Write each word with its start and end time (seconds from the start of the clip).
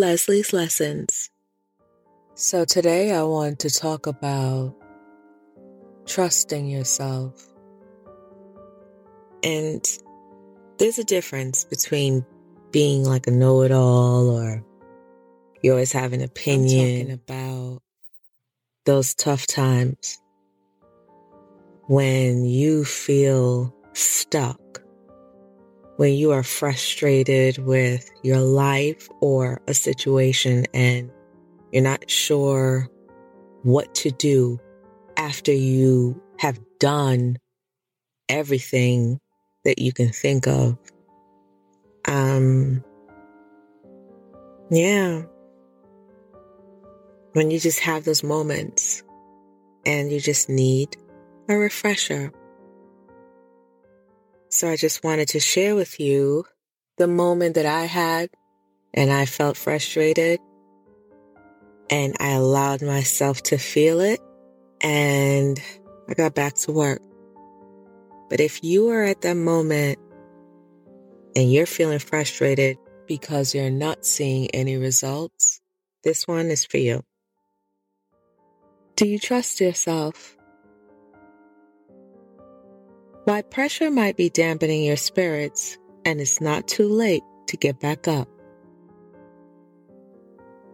Lesley's 0.00 0.54
Lessons. 0.54 1.28
So, 2.34 2.64
today 2.64 3.12
I 3.12 3.22
want 3.24 3.58
to 3.58 3.68
talk 3.68 4.06
about 4.06 4.74
trusting 6.06 6.66
yourself. 6.70 7.46
And 9.42 9.86
there's 10.78 10.98
a 10.98 11.04
difference 11.04 11.64
between 11.64 12.24
being 12.70 13.04
like 13.04 13.26
a 13.26 13.30
know 13.30 13.60
it 13.60 13.72
all 13.72 14.30
or 14.30 14.64
you 15.60 15.70
always 15.70 15.92
have 15.92 16.14
an 16.14 16.22
opinion 16.22 17.10
about 17.10 17.82
those 18.86 19.14
tough 19.14 19.46
times 19.46 20.18
when 21.88 22.46
you 22.46 22.86
feel 22.86 23.76
stuck, 23.92 24.69
when 26.00 26.14
you 26.14 26.30
are 26.30 26.42
frustrated 26.42 27.58
with 27.58 28.10
your 28.22 28.40
life 28.40 29.06
or 29.20 29.60
a 29.68 29.74
situation 29.74 30.64
and 30.72 31.10
you're 31.72 31.82
not 31.82 32.08
sure 32.08 32.88
what 33.64 33.94
to 33.94 34.10
do 34.10 34.58
after 35.18 35.52
you 35.52 36.18
have 36.38 36.58
done 36.78 37.36
everything 38.30 39.20
that 39.66 39.78
you 39.78 39.92
can 39.92 40.08
think 40.08 40.46
of. 40.46 40.78
Um, 42.08 42.82
yeah. 44.70 45.24
When 47.34 47.50
you 47.50 47.60
just 47.60 47.80
have 47.80 48.06
those 48.06 48.22
moments 48.22 49.02
and 49.84 50.10
you 50.10 50.18
just 50.18 50.48
need 50.48 50.96
a 51.50 51.56
refresher. 51.58 52.32
So 54.52 54.68
I 54.68 54.74
just 54.74 55.04
wanted 55.04 55.28
to 55.28 55.40
share 55.40 55.76
with 55.76 56.00
you 56.00 56.44
the 56.98 57.06
moment 57.06 57.54
that 57.54 57.66
I 57.66 57.84
had 57.84 58.30
and 58.92 59.12
I 59.12 59.24
felt 59.24 59.56
frustrated 59.56 60.40
and 61.88 62.16
I 62.18 62.30
allowed 62.30 62.82
myself 62.82 63.42
to 63.44 63.58
feel 63.58 64.00
it 64.00 64.18
and 64.80 65.62
I 66.08 66.14
got 66.14 66.34
back 66.34 66.54
to 66.54 66.72
work. 66.72 67.00
But 68.28 68.40
if 68.40 68.64
you 68.64 68.88
are 68.88 69.04
at 69.04 69.20
that 69.20 69.36
moment 69.36 70.00
and 71.36 71.52
you're 71.52 71.64
feeling 71.64 72.00
frustrated 72.00 72.76
because 73.06 73.54
you're 73.54 73.70
not 73.70 74.04
seeing 74.04 74.50
any 74.50 74.76
results, 74.76 75.60
this 76.02 76.26
one 76.26 76.46
is 76.46 76.64
for 76.64 76.78
you. 76.78 77.04
Do 78.96 79.06
you 79.06 79.20
trust 79.20 79.60
yourself? 79.60 80.36
Why 83.30 83.42
pressure 83.42 83.92
might 83.92 84.16
be 84.16 84.28
dampening 84.28 84.82
your 84.82 84.96
spirits, 84.96 85.78
and 86.04 86.20
it's 86.20 86.40
not 86.40 86.66
too 86.66 86.88
late 86.88 87.22
to 87.46 87.56
get 87.56 87.78
back 87.78 88.08
up. 88.08 88.28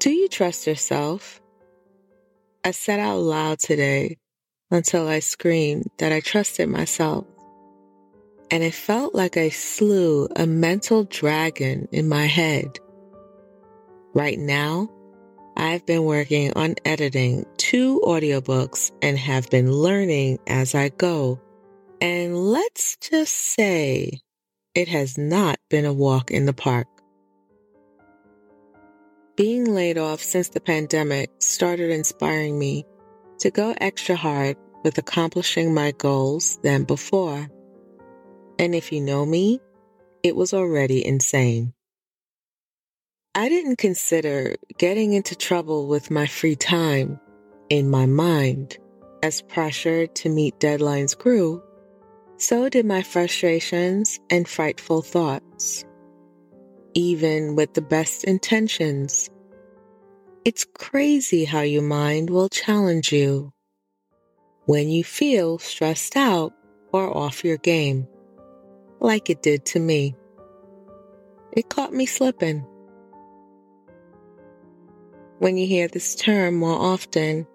Do 0.00 0.10
you 0.10 0.28
trust 0.28 0.66
yourself? 0.66 1.40
I 2.62 2.72
said 2.72 3.00
out 3.00 3.20
loud 3.20 3.58
today 3.58 4.18
until 4.70 5.08
I 5.08 5.20
screamed 5.20 5.86
that 5.96 6.12
I 6.12 6.20
trusted 6.20 6.68
myself. 6.68 7.24
And 8.50 8.62
it 8.62 8.74
felt 8.74 9.14
like 9.14 9.38
I 9.38 9.48
slew 9.48 10.28
a 10.36 10.46
mental 10.46 11.04
dragon 11.04 11.88
in 11.90 12.06
my 12.06 12.26
head. 12.26 12.78
Right 14.12 14.38
now, 14.38 14.90
I've 15.56 15.86
been 15.86 16.04
working 16.04 16.52
on 16.54 16.74
editing 16.84 17.46
two 17.56 18.02
audiobooks 18.04 18.92
and 19.00 19.16
have 19.16 19.48
been 19.48 19.72
learning 19.72 20.38
as 20.46 20.74
I 20.74 20.90
go. 20.90 21.40
And 22.02 22.36
let's 22.36 22.96
just 22.96 23.32
say 23.32 24.22
it 24.74 24.88
has 24.88 25.16
not 25.16 25.60
been 25.70 25.84
a 25.84 25.92
walk 25.92 26.32
in 26.32 26.46
the 26.46 26.52
park. 26.52 26.88
Being 29.36 29.72
laid 29.72 29.98
off 29.98 30.20
since 30.20 30.48
the 30.48 30.60
pandemic 30.60 31.30
started 31.38 31.92
inspiring 31.92 32.58
me 32.58 32.84
to 33.38 33.52
go 33.52 33.72
extra 33.80 34.16
hard 34.16 34.56
with 34.82 34.98
accomplishing 34.98 35.74
my 35.74 35.92
goals 35.92 36.58
than 36.64 36.82
before. 36.82 37.48
And 38.58 38.74
if 38.74 38.90
you 38.90 39.00
know 39.00 39.24
me, 39.24 39.60
it 40.24 40.34
was 40.34 40.52
already 40.52 41.06
insane. 41.06 41.72
I 43.36 43.48
didn't 43.48 43.76
consider 43.76 44.56
getting 44.76 45.12
into 45.12 45.36
trouble 45.36 45.86
with 45.86 46.10
my 46.10 46.26
free 46.26 46.56
time 46.56 47.20
in 47.70 47.88
my 47.88 48.06
mind 48.06 48.76
as 49.22 49.40
pressure 49.40 50.08
to 50.08 50.28
meet 50.28 50.58
deadlines 50.58 51.16
grew. 51.16 51.62
So 52.42 52.68
did 52.68 52.86
my 52.86 53.02
frustrations 53.02 54.18
and 54.28 54.48
frightful 54.48 55.00
thoughts 55.00 55.84
even 56.92 57.54
with 57.54 57.72
the 57.74 57.82
best 57.82 58.24
intentions. 58.24 59.30
It's 60.44 60.66
crazy 60.74 61.44
how 61.44 61.60
your 61.60 61.84
mind 61.84 62.30
will 62.30 62.48
challenge 62.48 63.12
you 63.12 63.52
when 64.64 64.90
you 64.90 65.04
feel 65.04 65.58
stressed 65.58 66.16
out 66.16 66.52
or 66.92 67.16
off 67.16 67.44
your 67.44 67.58
game, 67.58 68.08
like 68.98 69.30
it 69.30 69.40
did 69.40 69.64
to 69.66 69.78
me. 69.78 70.16
It 71.52 71.68
caught 71.68 71.92
me 71.92 72.06
slipping. 72.06 72.66
When 75.38 75.56
you 75.56 75.68
hear 75.68 75.86
this 75.86 76.16
term 76.16 76.56
more 76.56 76.76
often, 76.76 77.46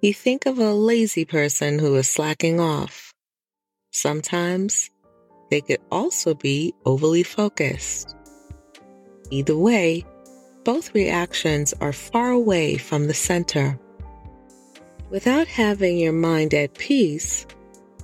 you 0.00 0.14
think 0.14 0.46
of 0.46 0.58
a 0.58 0.72
lazy 0.72 1.26
person 1.26 1.78
who 1.78 1.94
is 1.96 2.08
slacking 2.08 2.60
off. 2.60 3.11
Sometimes 3.92 4.90
they 5.50 5.60
could 5.60 5.80
also 5.90 6.34
be 6.34 6.74
overly 6.84 7.22
focused. 7.22 8.16
Either 9.30 9.56
way, 9.56 10.04
both 10.64 10.94
reactions 10.94 11.74
are 11.80 11.92
far 11.92 12.30
away 12.30 12.76
from 12.78 13.06
the 13.06 13.14
center. 13.14 13.78
Without 15.10 15.46
having 15.46 15.98
your 15.98 16.12
mind 16.12 16.54
at 16.54 16.74
peace, 16.74 17.46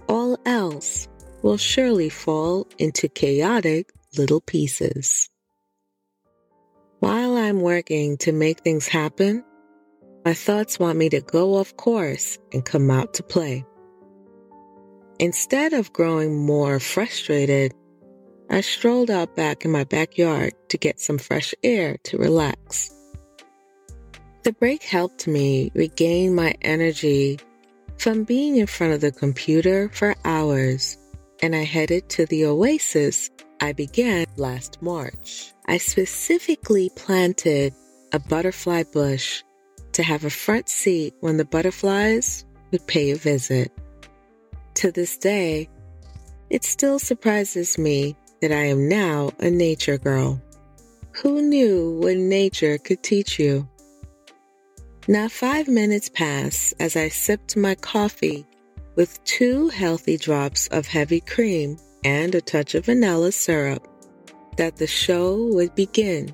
all 0.09 0.39
else 0.45 1.09
will 1.43 1.57
surely 1.57 2.11
fall 2.11 2.67
into 2.79 3.09
chaotic 3.09 3.91
little 4.17 4.43
pieces. 4.43 5.31
While 7.01 7.37
I'm 7.37 7.61
working 7.61 8.19
to 8.19 8.33
make 8.33 8.61
things 8.61 8.89
happen, 8.89 9.45
my 10.25 10.35
thoughts 10.35 10.79
want 10.79 10.99
me 10.99 11.09
to 11.11 11.21
go 11.21 11.55
off 11.55 11.77
course 11.77 12.39
and 12.53 12.65
come 12.65 12.91
out 12.91 13.15
to 13.15 13.23
play. 13.23 13.65
Instead 15.21 15.73
of 15.73 15.93
growing 15.93 16.47
more 16.47 16.79
frustrated, 16.79 17.75
I 18.51 18.61
strolled 18.61 19.11
out 19.11 19.35
back 19.35 19.65
in 19.65 19.73
my 19.73 19.83
backyard 19.83 20.55
to 20.69 20.79
get 20.79 21.01
some 21.01 21.19
fresh 21.19 21.55
air 21.65 21.97
to 22.05 22.19
relax. 22.19 22.95
The 24.45 24.53
break 24.53 24.85
helped 24.85 25.27
me 25.27 25.73
regain 25.75 26.37
my 26.37 26.55
energy 26.63 27.41
from 27.99 28.23
being 28.23 28.57
in 28.57 28.69
front 28.69 28.93
of 28.93 29.01
the 29.01 29.11
computer 29.11 29.91
for 29.93 30.15
hours, 30.25 30.97
and 31.43 31.55
I 31.55 31.65
headed 31.65 32.09
to 32.11 32.27
the 32.27 32.47
oasis 32.47 33.29
I 33.61 33.73
began 33.73 34.27
last 34.37 34.81
March. 34.81 35.53
I 35.67 35.79
specifically 35.79 36.91
planted 36.95 37.75
a 38.13 38.21
butterfly 38.21 38.85
bush 38.85 39.43
to 39.93 40.05
have 40.05 40.25
a 40.25 40.31
front 40.31 40.69
seat 40.69 41.15
when 41.21 41.39
the 41.39 41.45
butterflies 41.45 42.45
would 42.71 42.87
pay 42.87 43.11
a 43.11 43.17
visit. 43.17 43.73
To 44.79 44.93
this 44.93 45.17
day, 45.17 45.69
it 46.51 46.63
still 46.63 47.01
surprises 47.01 47.79
me 47.79 48.15
that 48.41 48.53
I 48.53 48.67
am 48.67 48.89
now 48.89 49.33
a 49.41 49.51
nature 49.51 49.99
girl. 49.99 50.41
Who 51.21 51.43
knew 51.43 51.99
what 52.01 52.17
nature 52.17 52.79
could 52.79 53.03
teach 53.03 53.41
you? 53.41 53.69
Not 55.09 55.33
five 55.33 55.67
minutes 55.67 56.09
pass 56.09 56.73
as 56.79 56.95
I 56.95 57.09
sipped 57.09 57.57
my 57.57 57.75
coffee 57.75 58.47
with 58.95 59.19
two 59.25 59.69
healthy 59.69 60.17
drops 60.17 60.69
of 60.69 60.87
heavy 60.87 61.23
cream 61.23 61.77
and 62.05 62.33
a 62.37 62.41
touch 62.41 62.77
of 62.77 62.87
vanilla 62.87 63.33
syrup 63.33 63.85
that 64.59 64.77
the 64.77 64.87
show 64.87 65.45
would 65.55 65.75
begin. 65.75 66.33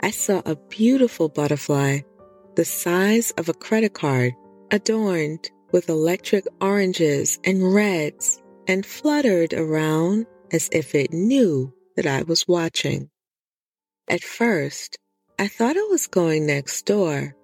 I 0.00 0.10
saw 0.10 0.42
a 0.44 0.56
beautiful 0.56 1.28
butterfly 1.28 2.00
the 2.56 2.64
size 2.64 3.30
of 3.38 3.48
a 3.48 3.54
credit 3.54 3.94
card 3.94 4.34
adorned 4.72 5.50
with 5.70 5.88
electric 5.88 6.46
oranges 6.60 7.38
and 7.44 7.74
reds 7.74 8.42
and 8.66 8.84
fluttered 8.84 9.52
around 9.54 10.26
as 10.52 10.68
if 10.72 10.94
it 10.94 11.12
knew 11.12 11.72
that 11.96 12.06
I 12.06 12.22
was 12.22 12.46
watching. 12.48 13.10
At 14.08 14.22
first, 14.22 14.98
I 15.38 15.48
thought 15.48 15.76
it 15.76 15.90
was 15.90 16.06
going 16.06 16.46
next 16.46 16.86
door, 16.86 17.34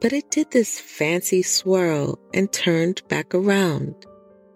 but 0.00 0.12
it 0.12 0.30
did 0.30 0.50
this 0.50 0.80
fancy 0.80 1.42
swirl 1.42 2.18
and 2.32 2.50
turned 2.52 3.06
back 3.08 3.34
around, 3.34 3.94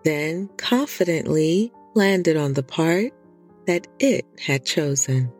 then 0.05 0.49
confidently 0.57 1.73
landed 1.95 2.37
on 2.37 2.55
the 2.55 2.63
part 2.63 3.13
that 3.67 3.87
it 3.99 4.25
had 4.39 4.65
chosen. 4.65 5.33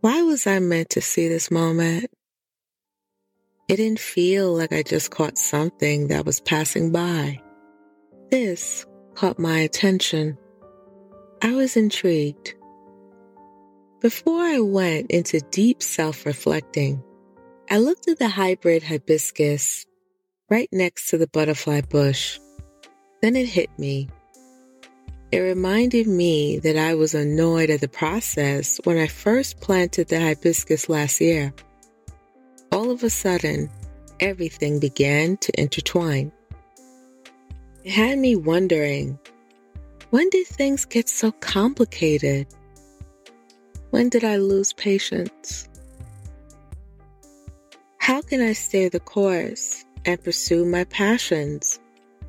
Why 0.00 0.22
was 0.22 0.46
I 0.46 0.58
meant 0.58 0.90
to 0.90 1.00
see 1.00 1.28
this 1.28 1.50
moment? 1.50 2.10
It 3.72 3.76
didn't 3.76 4.00
feel 4.00 4.52
like 4.52 4.70
I 4.70 4.82
just 4.82 5.10
caught 5.10 5.38
something 5.38 6.08
that 6.08 6.26
was 6.26 6.40
passing 6.40 6.92
by. 6.92 7.40
This 8.30 8.84
caught 9.14 9.38
my 9.38 9.60
attention. 9.60 10.36
I 11.40 11.54
was 11.54 11.74
intrigued. 11.74 12.52
Before 14.02 14.42
I 14.42 14.60
went 14.60 15.10
into 15.10 15.40
deep 15.50 15.82
self 15.82 16.26
reflecting, 16.26 17.02
I 17.70 17.78
looked 17.78 18.08
at 18.08 18.18
the 18.18 18.28
hybrid 18.28 18.82
hibiscus 18.82 19.86
right 20.50 20.68
next 20.70 21.08
to 21.08 21.16
the 21.16 21.28
butterfly 21.28 21.80
bush. 21.80 22.38
Then 23.22 23.36
it 23.36 23.46
hit 23.46 23.70
me. 23.78 24.10
It 25.30 25.38
reminded 25.38 26.06
me 26.06 26.58
that 26.58 26.76
I 26.76 26.92
was 26.92 27.14
annoyed 27.14 27.70
at 27.70 27.80
the 27.80 27.88
process 27.88 28.78
when 28.84 28.98
I 28.98 29.06
first 29.06 29.62
planted 29.62 30.08
the 30.08 30.20
hibiscus 30.20 30.90
last 30.90 31.22
year. 31.22 31.54
All 32.72 32.90
of 32.90 33.02
a 33.02 33.10
sudden, 33.10 33.68
everything 34.18 34.78
began 34.78 35.36
to 35.36 35.60
intertwine. 35.60 36.32
It 37.84 37.90
had 37.90 38.18
me 38.18 38.34
wondering 38.34 39.18
when 40.08 40.30
did 40.30 40.46
things 40.46 40.86
get 40.86 41.06
so 41.06 41.32
complicated? 41.32 42.46
When 43.90 44.08
did 44.08 44.24
I 44.24 44.36
lose 44.36 44.72
patience? 44.72 45.68
How 47.98 48.22
can 48.22 48.40
I 48.40 48.54
stay 48.54 48.88
the 48.88 49.00
course 49.00 49.84
and 50.06 50.24
pursue 50.24 50.64
my 50.64 50.84
passions, 50.84 51.78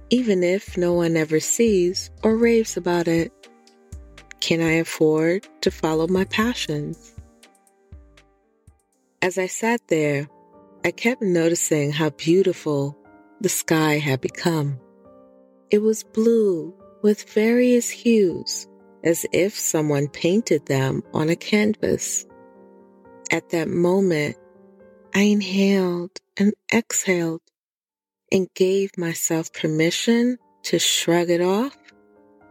even 0.10 0.44
if 0.44 0.76
no 0.76 0.92
one 0.92 1.16
ever 1.16 1.40
sees 1.40 2.12
or 2.22 2.36
raves 2.36 2.76
about 2.76 3.08
it? 3.08 3.32
Can 4.42 4.60
I 4.60 4.74
afford 4.74 5.48
to 5.62 5.72
follow 5.72 6.06
my 6.08 6.26
passions? 6.26 7.14
As 9.22 9.38
I 9.38 9.48
sat 9.48 9.80
there, 9.88 10.28
I 10.86 10.92
kept 10.92 11.22
noticing 11.22 11.94
how 11.94 12.10
beautiful 12.10 12.98
the 13.40 13.48
sky 13.48 14.00
had 14.00 14.20
become. 14.20 14.82
It 15.72 15.78
was 15.80 16.04
blue 16.04 16.74
with 17.02 17.30
various 17.30 17.90
hues, 17.90 18.68
as 19.02 19.26
if 19.32 19.58
someone 19.58 20.10
painted 20.10 20.66
them 20.66 21.02
on 21.14 21.30
a 21.30 21.38
canvas. 21.38 22.26
At 23.32 23.50
that 23.52 23.70
moment, 23.70 24.36
I 25.16 25.22
inhaled 25.22 26.20
and 26.36 26.54
exhaled 26.74 27.42
and 28.30 28.54
gave 28.54 28.98
myself 28.98 29.54
permission 29.54 30.38
to 30.64 30.80
shrug 30.80 31.30
it 31.30 31.42
off 31.42 31.78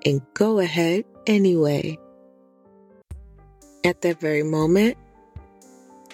and 0.06 0.22
go 0.32 0.58
ahead 0.58 1.04
anyway. 1.26 1.98
At 3.84 4.00
that 4.00 4.20
very 4.20 4.42
moment, 4.42 4.96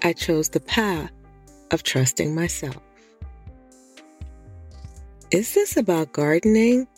I 0.03 0.15
chose 0.15 0.49
the 0.49 0.61
path 0.61 1.12
of 1.70 1.82
trusting 1.82 2.35
myself. 2.35 2.81
Is 5.31 5.55
this 5.55 5.76
about 5.76 6.12
gardening? 6.12 6.88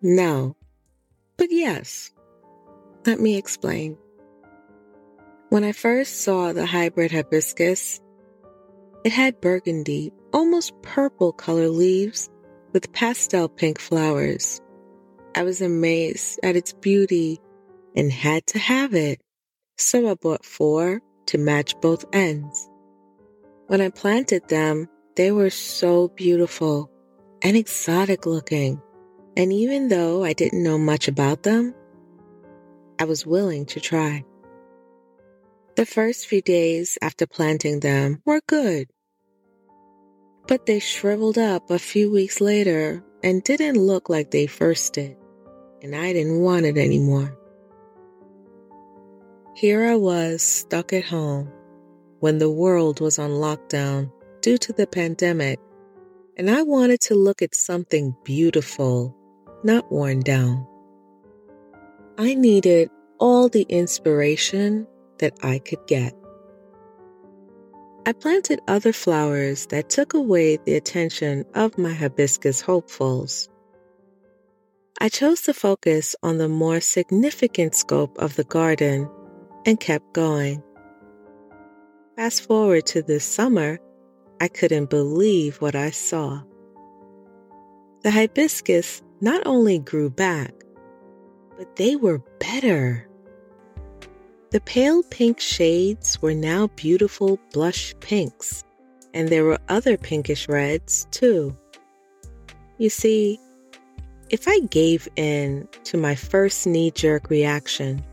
No. 0.00 0.56
But 1.36 1.48
yes, 1.50 2.10
let 3.04 3.20
me 3.20 3.36
explain. 3.36 3.96
When 5.50 5.64
I 5.64 5.72
first 5.72 6.22
saw 6.22 6.52
the 6.52 6.66
hybrid 6.66 7.12
hibiscus, 7.12 8.00
it 9.04 9.12
had 9.12 9.40
burgundy, 9.40 10.12
almost 10.32 10.80
purple 10.82 11.32
color 11.32 11.68
leaves 11.68 12.28
with 12.72 12.92
pastel 12.92 13.48
pink 13.48 13.78
flowers. 13.78 14.60
I 15.34 15.42
was 15.42 15.62
amazed 15.62 16.40
at 16.42 16.56
its 16.56 16.72
beauty 16.72 17.38
and 17.94 18.12
had 18.12 18.46
to 18.48 18.58
have 18.58 18.94
it, 18.94 19.20
so 19.76 20.10
I 20.10 20.14
bought 20.14 20.44
four 20.44 21.00
to 21.26 21.38
match 21.38 21.78
both 21.80 22.04
ends. 22.12 22.68
When 23.68 23.82
I 23.82 23.90
planted 23.90 24.48
them, 24.48 24.88
they 25.14 25.30
were 25.30 25.50
so 25.50 26.08
beautiful 26.08 26.90
and 27.42 27.54
exotic 27.54 28.24
looking. 28.24 28.80
And 29.36 29.52
even 29.52 29.88
though 29.88 30.24
I 30.24 30.32
didn't 30.32 30.62
know 30.62 30.78
much 30.78 31.06
about 31.06 31.42
them, 31.42 31.74
I 32.98 33.04
was 33.04 33.26
willing 33.26 33.66
to 33.66 33.78
try. 33.78 34.24
The 35.76 35.84
first 35.84 36.26
few 36.28 36.40
days 36.40 36.96
after 37.02 37.26
planting 37.26 37.80
them 37.80 38.22
were 38.24 38.40
good, 38.46 38.88
but 40.46 40.64
they 40.64 40.78
shriveled 40.78 41.36
up 41.36 41.70
a 41.70 41.78
few 41.78 42.10
weeks 42.10 42.40
later 42.40 43.04
and 43.22 43.44
didn't 43.44 43.76
look 43.76 44.08
like 44.08 44.30
they 44.30 44.46
first 44.46 44.94
did, 44.94 45.14
and 45.82 45.94
I 45.94 46.14
didn't 46.14 46.40
want 46.40 46.64
it 46.64 46.78
anymore. 46.78 47.36
Here 49.54 49.84
I 49.84 49.96
was 49.96 50.42
stuck 50.42 50.94
at 50.94 51.04
home 51.04 51.52
when 52.20 52.38
the 52.38 52.50
world 52.50 53.00
was 53.00 53.18
on 53.18 53.30
lockdown 53.30 54.10
due 54.40 54.58
to 54.58 54.72
the 54.72 54.86
pandemic, 54.86 55.58
and 56.36 56.50
I 56.50 56.62
wanted 56.62 57.00
to 57.02 57.14
look 57.14 57.42
at 57.42 57.54
something 57.54 58.14
beautiful 58.24 59.14
not 59.64 59.90
worn 59.90 60.20
down. 60.20 60.66
I 62.16 62.34
needed 62.34 62.90
all 63.18 63.48
the 63.48 63.66
inspiration 63.68 64.86
that 65.18 65.34
I 65.42 65.58
could 65.58 65.84
get. 65.86 66.14
I 68.06 68.12
planted 68.12 68.60
other 68.68 68.92
flowers 68.92 69.66
that 69.66 69.90
took 69.90 70.14
away 70.14 70.56
the 70.56 70.74
attention 70.74 71.44
of 71.54 71.76
my 71.76 71.92
hibiscus 71.92 72.60
hopefuls. 72.60 73.48
I 75.00 75.08
chose 75.08 75.42
to 75.42 75.54
focus 75.54 76.16
on 76.22 76.38
the 76.38 76.48
more 76.48 76.80
significant 76.80 77.74
scope 77.74 78.16
of 78.18 78.34
the 78.36 78.44
garden 78.44 79.08
and 79.66 79.78
kept 79.78 80.14
going. 80.14 80.62
Fast 82.18 82.48
forward 82.48 82.84
to 82.86 83.00
this 83.00 83.24
summer, 83.24 83.78
I 84.40 84.48
couldn't 84.48 84.90
believe 84.90 85.60
what 85.60 85.76
I 85.76 85.90
saw. 85.90 86.42
The 88.02 88.10
hibiscus 88.10 89.02
not 89.20 89.46
only 89.46 89.78
grew 89.78 90.10
back, 90.10 90.52
but 91.56 91.76
they 91.76 91.94
were 91.94 92.18
better. 92.40 93.08
The 94.50 94.60
pale 94.62 95.04
pink 95.04 95.38
shades 95.38 96.20
were 96.20 96.34
now 96.34 96.66
beautiful 96.74 97.38
blush 97.52 97.94
pinks, 98.00 98.64
and 99.14 99.28
there 99.28 99.44
were 99.44 99.60
other 99.68 99.96
pinkish 99.96 100.48
reds 100.48 101.06
too. 101.12 101.56
You 102.78 102.90
see, 102.90 103.38
if 104.28 104.48
I 104.48 104.58
gave 104.58 105.06
in 105.14 105.68
to 105.84 105.96
my 105.96 106.16
first 106.16 106.66
knee 106.66 106.90
jerk 106.90 107.30
reaction, 107.30 108.04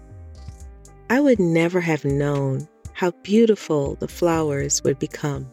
I 1.10 1.22
would 1.22 1.40
never 1.40 1.82
have 1.82 2.06
known 2.06 2.68
how 2.96 3.12
beautiful 3.24 3.96
the 3.96 4.08
flowers 4.08 4.82
would 4.86 4.98
become. 4.98 5.46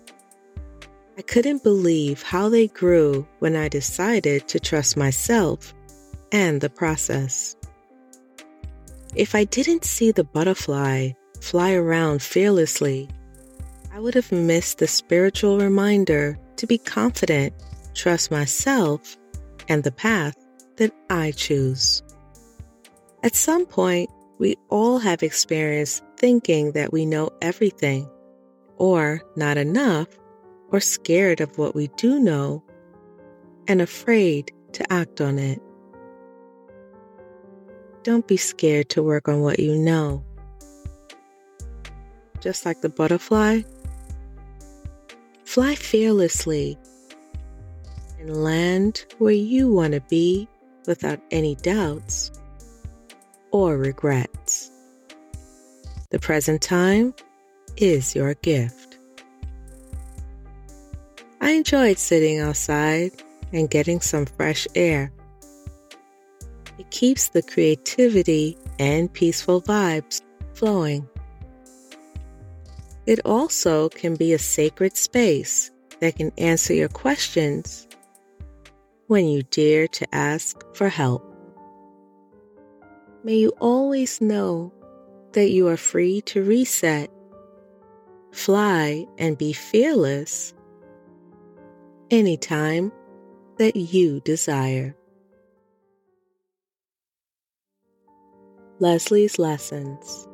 I 1.19 1.23
couldn't 1.23 1.65
believe 1.65 2.23
how 2.23 2.49
they 2.49 2.69
grew 2.69 3.27
when 3.41 3.57
I 3.57 3.69
decided 3.69 4.47
to 4.49 4.61
trust 4.61 4.97
myself 4.97 5.75
and 6.31 6.61
the 6.61 6.71
process. 6.71 7.57
If 9.17 9.35
I 9.35 9.43
didn't 9.43 9.85
see 9.85 10.13
the 10.13 10.25
butterfly 10.25 11.11
fly 11.41 11.73
around 11.73 12.23
fearlessly, 12.23 13.09
I 13.93 13.99
would 13.99 14.15
have 14.15 14.31
missed 14.31 14.79
the 14.79 14.87
spiritual 14.87 15.59
reminder 15.59 16.39
to 16.57 16.67
be 16.69 16.79
confident, 16.79 17.55
trust 17.95 18.31
myself, 18.31 19.17
and 19.69 19.83
the 19.83 19.91
path 19.91 20.37
that 20.77 20.93
I 21.11 21.33
choose. 21.33 22.05
At 23.25 23.35
some 23.35 23.67
point, 23.67 24.11
we 24.39 24.57
all 24.71 25.01
have 25.01 25.25
experienced 25.25 26.05
thinking 26.23 26.71
that 26.71 26.93
we 26.93 27.05
know 27.05 27.29
everything 27.43 28.09
or 28.77 29.21
not 29.35 29.59
enough 29.59 30.07
or 30.69 30.79
scared 30.79 31.41
of 31.41 31.59
what 31.59 31.75
we 31.75 31.89
do 31.97 32.21
know 32.21 32.63
and 33.67 33.83
afraid 33.83 34.53
to 34.71 34.91
act 34.91 35.21
on 35.21 35.37
it. 35.37 35.61
Don't 38.05 38.27
be 38.29 38.37
scared 38.37 38.89
to 38.91 39.03
work 39.03 39.29
on 39.29 39.41
what 39.41 39.59
you 39.59 39.77
know. 39.77 40.25
Just 42.41 42.65
like 42.65 42.81
the 42.83 42.89
butterfly, 42.89 43.63
fly 45.45 45.75
fearlessly 45.75 46.79
and 48.21 48.43
land 48.43 49.05
where 49.19 49.33
you 49.33 49.73
want 49.73 49.93
to 49.95 50.01
be 50.03 50.49
without 50.87 51.19
any 51.33 51.57
doubts 51.57 52.31
or 53.51 53.77
regrets. 53.77 54.32
Present 56.23 56.63
time 56.63 57.15
is 57.77 58.15
your 58.15 58.35
gift. 58.35 58.97
I 61.41 61.51
enjoyed 61.51 61.99
sitting 61.99 62.39
outside 62.39 63.11
and 63.53 63.69
getting 63.69 64.01
some 64.01 64.27
fresh 64.27 64.69
air. 64.77 65.13
It 66.79 66.89
keeps 66.93 67.31
the 67.31 67.43
creativity 67.43 68.57
and 68.79 69.13
peaceful 69.13 69.63
vibes 69.63 70.23
flowing. 70.55 71.09
It 73.05 73.19
also 73.25 73.89
can 73.89 74.15
be 74.15 74.33
a 74.33 74.39
sacred 74.39 74.97
space 74.97 75.73
that 75.99 76.15
can 76.15 76.31
answer 76.39 76.73
your 76.73 76.89
questions 76.89 77.89
when 79.09 79.27
you 79.27 79.43
dare 79.43 79.89
to 79.89 80.15
ask 80.15 80.63
for 80.73 80.89
help. 80.89 81.25
May 83.25 83.39
you 83.39 83.53
always 83.59 84.21
know 84.21 84.73
that 85.33 85.51
you 85.51 85.69
are 85.69 85.77
free 85.77 86.21
to 86.23 86.43
reset, 86.43 87.11
fly, 88.33 89.07
and 89.19 89.39
be 89.39 89.53
fearless 89.53 90.55
anytime 92.11 92.93
that 93.59 93.77
you 93.77 94.21
desire. 94.21 94.95
Lesley's 98.79 99.39
Lessons 99.39 100.27